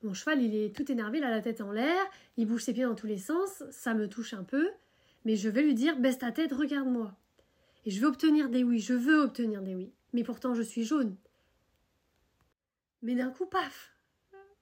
Mon 0.03 0.13
cheval, 0.13 0.41
il 0.41 0.55
est 0.55 0.75
tout 0.75 0.91
énervé, 0.91 1.19
il 1.19 1.23
a 1.23 1.29
la 1.29 1.41
tête 1.41 1.61
en 1.61 1.71
l'air, 1.71 2.01
il 2.37 2.45
bouge 2.45 2.63
ses 2.63 2.73
pieds 2.73 2.83
dans 2.83 2.95
tous 2.95 3.07
les 3.07 3.17
sens, 3.17 3.63
ça 3.71 3.93
me 3.93 4.09
touche 4.09 4.33
un 4.33 4.43
peu, 4.43 4.69
mais 5.23 5.35
je 5.35 5.49
vais 5.49 5.63
lui 5.63 5.73
dire, 5.73 5.97
baisse 5.97 6.17
ta 6.17 6.31
tête, 6.31 6.51
regarde-moi. 6.51 7.15
Et 7.85 7.91
je 7.91 8.01
veux 8.01 8.07
obtenir 8.07 8.49
des 8.49 8.63
oui, 8.63 8.79
je 8.79 8.93
veux 8.93 9.21
obtenir 9.21 9.61
des 9.61 9.75
oui, 9.75 9.93
mais 10.11 10.23
pourtant 10.23 10.53
je 10.53 10.61
suis 10.61 10.83
jaune. 10.83 11.15
Mais 13.01 13.15
d'un 13.15 13.29
coup, 13.29 13.45
paf, 13.45 13.95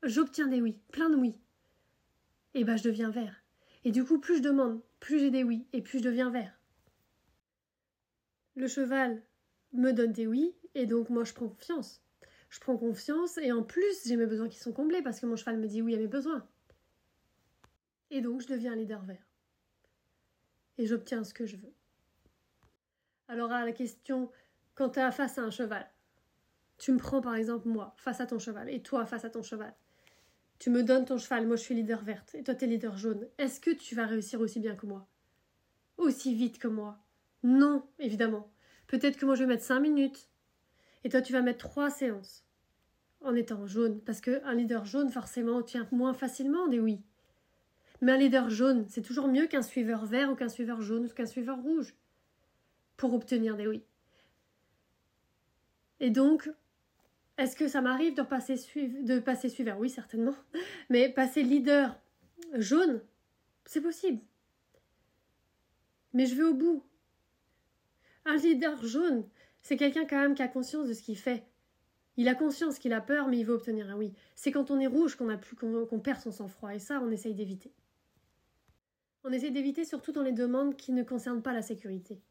j'obtiens 0.04 0.48
des 0.48 0.62
oui, 0.62 0.80
plein 0.92 1.10
de 1.10 1.16
oui. 1.16 1.36
Et 2.54 2.64
ben 2.64 2.78
je 2.78 2.84
deviens 2.84 3.10
vert. 3.10 3.41
Et 3.84 3.92
du 3.92 4.06
coup, 4.06 4.20
plus 4.20 4.38
je 4.38 4.44
demande, 4.44 4.82
plus 5.00 5.20
j'ai 5.20 5.32
des 5.32 5.44
oui, 5.44 5.66
et 5.74 5.82
plus 5.82 6.00
je 6.00 6.04
deviens 6.04 6.30
vert. 6.30 6.60
Le 8.56 8.68
cheval 8.68 9.24
me 9.74 9.92
donne 9.92 10.12
des 10.12 10.28
oui, 10.28 10.56
et 10.76 10.86
donc 10.86 11.10
moi 11.10 11.24
je 11.24 11.34
prends 11.34 11.48
confiance. 11.48 12.04
Je 12.50 12.60
prends 12.60 12.78
confiance, 12.78 13.38
et 13.38 13.52
en 13.52 13.64
plus 13.64 14.06
j'ai 14.06 14.18
mes 14.18 14.26
besoins 14.26 14.50
qui 14.50 14.60
sont 14.60 14.74
comblés, 14.74 15.02
parce 15.02 15.20
que 15.20 15.26
mon 15.26 15.36
cheval 15.36 15.58
me 15.58 15.68
dit 15.68 15.82
oui 15.82 15.96
à 15.96 15.98
mes 15.98 16.08
besoins. 16.08 16.48
Et 18.12 18.22
donc 18.22 18.42
je 18.42 18.48
deviens 18.48 18.76
leader 18.76 19.02
vert. 19.04 19.26
Et 20.78 20.86
j'obtiens 20.86 21.24
ce 21.24 21.34
que 21.34 21.46
je 21.46 21.58
veux. 21.58 21.74
Alors 23.28 23.52
à 23.52 23.66
la 23.66 23.72
question, 23.72 24.30
quand 24.76 24.90
tu 24.90 25.00
es 25.00 25.12
face 25.12 25.38
à 25.38 25.44
un 25.44 25.52
cheval, 25.52 25.90
tu 26.78 26.92
me 26.92 26.98
prends 26.98 27.22
par 27.22 27.36
exemple 27.36 27.68
moi 27.68 27.94
face 27.98 28.20
à 28.20 28.28
ton 28.28 28.38
cheval, 28.38 28.70
et 28.70 28.84
toi 28.84 29.06
face 29.06 29.26
à 29.26 29.30
ton 29.30 29.42
cheval. 29.42 29.74
Tu 30.62 30.70
me 30.70 30.84
donnes 30.84 31.06
ton 31.06 31.18
cheval, 31.18 31.48
moi 31.48 31.56
je 31.56 31.64
suis 31.64 31.74
leader 31.74 32.04
verte, 32.04 32.36
et 32.36 32.44
toi 32.44 32.54
tu 32.54 32.66
es 32.66 32.68
leader 32.68 32.96
jaune. 32.96 33.28
Est-ce 33.40 33.60
que 33.60 33.72
tu 33.72 33.96
vas 33.96 34.06
réussir 34.06 34.40
aussi 34.42 34.60
bien 34.60 34.76
que 34.76 34.86
moi? 34.86 35.08
Aussi 35.98 36.36
vite 36.36 36.60
que 36.60 36.68
moi? 36.68 37.00
Non, 37.42 37.84
évidemment. 37.98 38.54
Peut-être 38.86 39.18
que 39.18 39.26
moi 39.26 39.34
je 39.34 39.40
vais 39.42 39.48
mettre 39.48 39.64
5 39.64 39.80
minutes, 39.80 40.30
et 41.04 41.10
toi 41.10 41.24
tu 41.24 41.34
vas 41.34 41.42
mettre 41.42 41.68
3 41.68 41.90
séances 41.90 42.46
en 43.22 43.34
étant 43.34 43.66
jaune, 43.66 44.02
parce 44.02 44.22
qu'un 44.22 44.54
leader 44.54 44.86
jaune 44.86 45.10
forcément 45.10 45.58
obtient 45.58 45.88
moins 45.92 46.14
facilement 46.14 46.68
des 46.68 46.80
oui. 46.80 47.02
Mais 48.02 48.12
un 48.12 48.18
leader 48.18 48.52
jaune, 48.52 48.86
c'est 48.88 49.02
toujours 49.02 49.30
mieux 49.30 49.48
qu'un 49.48 49.64
suiveur 49.64 50.06
vert 50.06 50.32
ou 50.32 50.36
qu'un 50.36 50.48
suiveur 50.48 50.84
jaune 50.84 51.06
ou 51.06 51.10
qu'un 51.10 51.26
suiveur 51.26 51.60
rouge 51.60 51.96
pour 52.98 53.16
obtenir 53.16 53.58
des 53.58 53.66
oui. 53.66 53.84
Et 56.00 56.12
donc, 56.12 56.52
est-ce 57.42 57.56
que 57.56 57.68
ça 57.68 57.82
m'arrive 57.82 58.16
de, 58.16 58.22
passer, 58.22 58.56
de 58.76 59.20
passer 59.20 59.50
suiveur? 59.50 59.80
Oui, 59.80 59.90
certainement. 59.90 60.36
Mais 60.90 61.10
passer 61.10 61.44
leader 61.44 62.00
jaune, 62.54 63.02
c'est 63.66 63.82
possible. 63.82 64.22
Mais 66.14 66.26
je 66.26 66.36
vais 66.36 66.44
au 66.44 66.54
bout. 66.54 66.84
Un 68.26 68.36
leader 68.36 68.86
jaune, 68.86 69.28
c'est 69.62 69.78
quelqu'un 69.78 70.06
quand 70.06 70.20
même 70.20 70.36
qui 70.36 70.44
a 70.44 70.48
conscience 70.48 70.88
de 70.88 70.94
ce 70.94 71.02
qu'il 71.02 71.18
fait. 71.18 71.44
Il 72.18 72.28
a 72.28 72.36
conscience 72.36 72.78
qu'il 72.78 72.94
a 72.94 73.02
peur, 73.02 73.28
mais 73.28 73.40
il 73.40 73.46
veut 73.46 73.56
obtenir 73.56 73.90
un 73.90 73.96
oui. 73.96 74.14
C'est 74.36 74.52
quand 74.52 74.70
on 74.70 74.80
est 74.80 74.88
rouge 74.88 75.16
qu'on 75.16 76.00
perd 76.00 76.20
son 76.20 76.32
sang-froid, 76.32 76.76
et 76.76 76.80
ça, 76.80 77.02
on 77.02 77.10
essaye 77.10 77.34
d'éviter. 77.34 77.74
On 79.24 79.32
essaye 79.32 79.52
d'éviter 79.52 79.86
surtout 79.86 80.12
dans 80.12 80.22
les 80.22 80.32
demandes 80.32 80.76
qui 80.76 80.92
ne 80.92 81.04
concernent 81.04 81.42
pas 81.42 81.54
la 81.54 81.62
sécurité. 81.62 82.22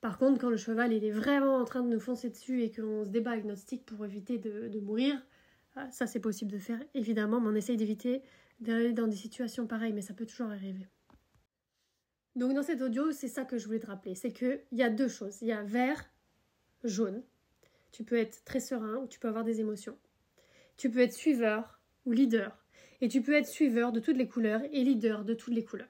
Par 0.00 0.16
contre, 0.16 0.40
quand 0.40 0.48
le 0.48 0.56
cheval 0.56 0.92
il 0.92 1.04
est 1.04 1.10
vraiment 1.10 1.56
en 1.56 1.64
train 1.64 1.82
de 1.82 1.88
nous 1.88 2.00
foncer 2.00 2.30
dessus 2.30 2.62
et 2.62 2.72
qu'on 2.72 3.04
se 3.04 3.10
débat 3.10 3.32
avec 3.32 3.44
notre 3.44 3.60
stick 3.60 3.84
pour 3.84 4.04
éviter 4.04 4.38
de, 4.38 4.80
mourir, 4.80 5.20
ah, 5.76 5.90
ça 5.90 6.06
c'est 6.06 6.20
possible 6.20 6.50
de 6.50 6.58
faire 6.58 6.82
évidemment, 6.94 7.40
mais 7.40 7.48
on 7.48 7.54
essaye 7.54 7.76
d'éviter 7.76 8.22
d'aller 8.60 8.92
dans 8.92 9.06
des 9.06 9.16
situations 9.16 9.66
pareilles, 9.66 9.92
mais 9.92 10.02
ça 10.02 10.14
peut 10.14 10.26
toujours 10.26 10.50
arriver. 10.50 10.86
Donc 12.36 12.54
dans 12.54 12.62
cet 12.62 12.80
audio, 12.80 13.12
c'est 13.12 13.28
ça 13.28 13.44
que 13.44 13.58
je 13.58 13.66
voulais 13.66 13.80
te 13.80 13.86
rappeler, 13.86 14.14
c'est 14.14 14.32
qu'il 14.32 14.62
y 14.72 14.82
a 14.82 14.90
deux 14.90 15.08
choses. 15.08 15.42
Il 15.42 15.48
y 15.48 15.52
a 15.52 15.62
vert, 15.62 16.10
jaune. 16.84 17.22
Tu 17.92 18.04
peux 18.04 18.16
être 18.16 18.44
très 18.44 18.60
serein 18.60 18.96
ou 18.96 19.06
tu 19.06 19.18
peux 19.18 19.28
avoir 19.28 19.44
des 19.44 19.60
émotions. 19.60 19.98
Tu 20.76 20.90
peux 20.90 21.00
être 21.00 21.12
suiveur 21.12 21.80
ou 22.06 22.12
leader. 22.12 22.56
Et 23.00 23.08
tu 23.08 23.20
peux 23.22 23.34
être 23.34 23.48
suiveur 23.48 23.92
de 23.92 24.00
toutes 24.00 24.16
les 24.16 24.28
couleurs 24.28 24.62
et 24.72 24.84
leader 24.84 25.24
de 25.24 25.34
toutes 25.34 25.54
les 25.54 25.64
couleurs. 25.64 25.88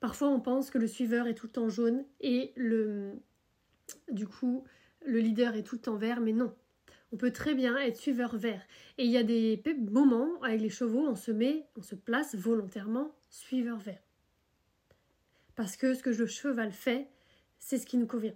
Parfois, 0.00 0.28
on 0.28 0.40
pense 0.40 0.70
que 0.70 0.78
le 0.78 0.86
suiveur 0.86 1.26
est 1.26 1.34
tout 1.34 1.46
le 1.46 1.52
temps 1.52 1.68
jaune 1.68 2.04
et 2.20 2.52
le, 2.56 3.14
du 4.10 4.26
coup, 4.26 4.64
le 5.04 5.20
leader 5.20 5.54
est 5.54 5.62
tout 5.62 5.76
le 5.76 5.80
temps 5.80 5.96
vert, 5.96 6.20
mais 6.20 6.32
non. 6.32 6.54
On 7.12 7.16
peut 7.16 7.32
très 7.32 7.54
bien 7.54 7.76
être 7.78 7.96
suiveur 7.96 8.36
vert. 8.36 8.62
Et 8.98 9.04
il 9.04 9.10
y 9.10 9.16
a 9.16 9.22
des 9.22 9.62
moments 9.90 10.42
avec 10.42 10.60
les 10.60 10.70
chevaux, 10.70 11.06
on 11.06 11.14
se 11.14 11.30
met, 11.30 11.66
on 11.76 11.82
se 11.82 11.94
place 11.94 12.34
volontairement 12.34 13.14
suiveur 13.30 13.78
vert. 13.78 14.02
Parce 15.54 15.76
que 15.76 15.94
ce 15.94 16.02
que 16.02 16.10
le 16.10 16.26
cheval 16.26 16.72
fait, 16.72 17.08
c'est 17.58 17.78
ce 17.78 17.86
qui 17.86 17.96
nous 17.96 18.06
convient. 18.06 18.34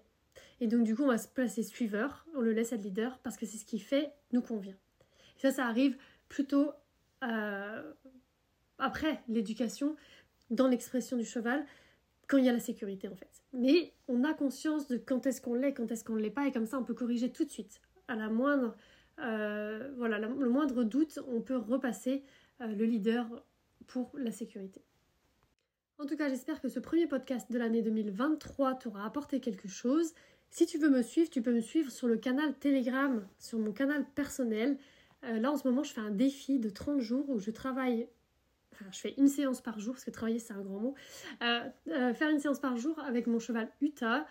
Et 0.61 0.67
donc, 0.67 0.85
du 0.85 0.95
coup, 0.95 1.03
on 1.03 1.09
va 1.09 1.19
se 1.19 1.29
placer 1.29 1.63
suiveur, 1.63 2.27
on 2.35 2.41
le 2.41 2.53
laisse 2.53 2.73
être 2.73 2.83
leader 2.83 3.19
parce 3.19 3.37
que 3.37 3.47
c'est 3.47 3.59
ce 3.59 3.65
qui 3.65 3.79
fait 3.79 4.13
nous 4.33 4.43
convient. 4.43 4.77
Et 5.37 5.41
ça, 5.41 5.51
ça 5.51 5.67
arrive 5.67 5.97
plutôt 6.29 6.73
euh, 7.25 7.93
après 8.79 9.23
l'éducation 9.29 9.97
dans 10.51 10.69
l'expression 10.69 11.17
du 11.17 11.25
cheval 11.25 11.65
quand 12.29 12.39
il 12.39 12.45
y 12.45 12.49
a 12.49 12.53
la 12.53 12.61
sécurité 12.61 13.09
en 13.09 13.17
fait. 13.17 13.43
Mais 13.53 13.93
on 14.09 14.25
a 14.25 14.35
conscience 14.35 14.87
de 14.87 14.97
quand 14.97 15.27
est-ce 15.27 15.41
qu'on 15.41 15.55
l'est, 15.55 15.75
quand 15.75 15.91
est-ce 15.91 16.05
qu'on 16.05 16.15
ne 16.15 16.21
l'est 16.21 16.31
pas, 16.31 16.47
et 16.47 16.53
comme 16.53 16.67
ça 16.67 16.79
on 16.79 16.85
peut 16.85 16.95
corriger 16.95 17.31
tout 17.33 17.45
de 17.45 17.51
suite. 17.51 17.81
À 18.09 18.15
la 18.15 18.29
moindre, 18.29 18.77
euh, 19.21 19.91
voilà, 19.97 20.19
le 20.19 20.49
moindre 20.49 20.85
doute, 20.85 21.19
on 21.29 21.41
peut 21.41 21.57
repasser 21.57 22.23
euh, 22.61 22.67
le 22.67 22.85
leader 22.85 23.27
pour 23.87 24.13
la 24.17 24.33
sécurité. 24.33 24.83
En 25.99 26.07
tout 26.07 26.17
cas, 26.17 26.29
j'espère 26.29 26.63
que 26.63 26.69
ce 26.69 26.81
premier 26.81 27.07
podcast 27.07 27.53
de 27.53 27.59
l'année 27.59 27.83
2023 27.83 28.77
t'aura 28.77 29.05
apporté 29.05 29.41
quelque 29.41 29.69
chose. 29.69 30.15
Si 30.49 30.65
tu 30.65 30.79
veux 30.79 30.89
me 30.89 31.03
suivre, 31.03 31.29
tu 31.29 31.43
peux 31.43 31.53
me 31.53 31.61
suivre 31.61 31.91
sur 31.91 32.09
le 32.09 32.17
canal 32.17 32.55
Telegram, 32.55 33.27
sur 33.39 33.59
mon 33.59 33.73
canal 33.73 34.07
personnel. 34.15 34.79
Euh, 35.25 35.39
là, 35.39 35.53
en 35.53 35.57
ce 35.57 35.69
moment, 35.69 35.83
je 35.83 35.93
fais 35.93 36.01
un 36.01 36.11
défi 36.11 36.59
de 36.59 36.71
30 36.71 37.01
jours 37.01 37.29
où 37.29 37.39
je 37.39 37.51
travaille 37.51 38.09
je 38.91 38.99
fais 38.99 39.15
une 39.17 39.29
séance 39.29 39.61
par 39.61 39.79
jour, 39.79 39.95
parce 39.95 40.05
que 40.05 40.11
travailler 40.11 40.39
c'est 40.39 40.53
un 40.53 40.61
grand 40.61 40.79
mot, 40.79 40.95
euh, 41.43 41.61
euh, 41.89 42.15
faire 42.15 42.31
une 42.31 42.41
séance 42.41 42.61
par 42.61 42.77
jour 42.77 42.99
avec 43.01 43.27
mon 43.27 43.39
cheval 43.39 43.71
Utah. 43.81 44.27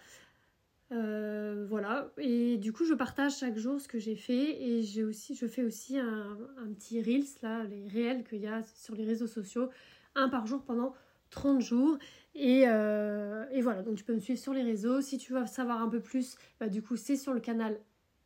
Euh, 0.91 1.67
voilà, 1.69 2.11
et 2.17 2.57
du 2.57 2.73
coup 2.73 2.83
je 2.83 2.95
partage 2.95 3.37
chaque 3.37 3.57
jour 3.57 3.79
ce 3.79 3.87
que 3.87 3.99
j'ai 3.99 4.15
fait 4.15 4.59
et 4.59 4.81
j'ai 4.81 5.03
aussi, 5.03 5.35
je 5.35 5.45
fais 5.45 5.63
aussi 5.63 5.99
un, 5.99 6.35
petit 6.73 6.99
Reels, 6.99 7.27
là, 7.43 7.63
les 7.65 7.87
réels 7.87 8.23
qu'il 8.23 8.39
y 8.39 8.47
a 8.47 8.63
sur 8.63 8.95
les 8.95 9.05
réseaux 9.05 9.27
sociaux, 9.27 9.69
un 10.15 10.29
par 10.29 10.47
jour 10.47 10.63
pendant 10.63 10.95
30 11.29 11.61
jours. 11.61 11.99
Et, 12.33 12.65
voilà, 12.65 13.83
donc 13.83 13.95
tu 13.97 14.03
peux 14.03 14.15
me 14.15 14.19
suivre 14.19 14.39
sur 14.39 14.53
les 14.53 14.63
réseaux. 14.63 15.01
Si 15.01 15.19
tu 15.19 15.33
veux 15.33 15.45
savoir 15.45 15.81
un 15.81 15.89
peu 15.89 15.99
plus, 15.99 16.37
bah, 16.59 16.69
du 16.69 16.81
coup 16.81 16.95
c'est 16.95 17.17
sur 17.17 17.33
le 17.33 17.39
canal 17.39 17.79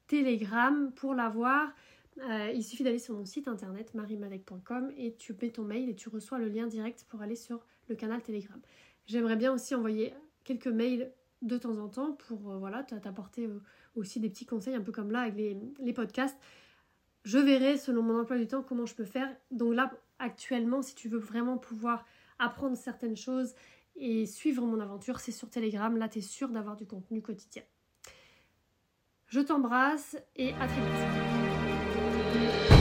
Telegram 0.07 0.91
pour 0.95 1.15
l'avoir. 1.15 1.73
Euh, 2.19 2.51
il 2.53 2.63
suffit 2.63 2.83
d'aller 2.83 2.99
sur 2.99 3.15
mon 3.15 3.25
site 3.25 3.47
internet 3.47 3.93
marimalek.com 3.93 4.91
et 4.97 5.15
tu 5.15 5.35
mets 5.41 5.51
ton 5.51 5.63
mail 5.63 5.89
et 5.89 5.95
tu 5.95 6.09
reçois 6.09 6.37
le 6.37 6.47
lien 6.47 6.67
direct 6.67 7.05
pour 7.09 7.21
aller 7.21 7.35
sur 7.35 7.65
le 7.87 7.95
canal 7.95 8.21
Telegram. 8.21 8.59
J'aimerais 9.05 9.35
bien 9.35 9.51
aussi 9.51 9.75
envoyer 9.75 10.13
quelques 10.43 10.67
mails 10.67 11.11
de 11.41 11.57
temps 11.57 11.77
en 11.77 11.89
temps 11.89 12.13
pour 12.13 12.51
euh, 12.51 12.57
voilà, 12.57 12.83
t'apporter 12.83 13.45
euh, 13.45 13.61
aussi 13.95 14.19
des 14.19 14.29
petits 14.29 14.45
conseils, 14.45 14.75
un 14.75 14.81
peu 14.81 14.91
comme 14.91 15.11
là 15.11 15.21
avec 15.21 15.35
les, 15.35 15.93
podcasts. 15.93 16.37
Je 17.23 17.37
verrai 17.37 17.77
selon 17.77 18.01
mon 18.01 18.19
emploi 18.19 18.37
du 18.37 18.47
temps 18.47 18.63
comment 18.63 18.85
je 18.85 18.95
peux 18.95 19.05
faire. 19.05 19.29
Donc 19.51 19.75
là, 19.75 19.91
actuellement, 20.19 20.81
si 20.81 20.95
tu 20.95 21.09
veux 21.09 21.19
vraiment 21.19 21.57
pouvoir 21.57 22.05
apprendre 22.39 22.77
certaines 22.77 23.17
choses 23.17 23.53
et 23.95 24.25
suivre 24.25 24.65
mon 24.65 24.79
aventure, 24.79 25.19
c'est 25.19 25.31
sur 25.31 25.49
Telegram. 25.49 25.95
Là, 25.97 26.09
tu 26.09 26.19
es 26.19 26.21
sûr 26.21 26.49
d'avoir 26.49 26.75
du 26.75 26.85
contenu 26.85 27.21
quotidien. 27.21 27.63
Je 29.27 29.39
t'embrasse 29.39 30.17
et 30.35 30.53
à 30.53 30.67
très 30.67 30.81
vite. 30.81 31.42
Thank 32.33 32.71
you. 32.71 32.72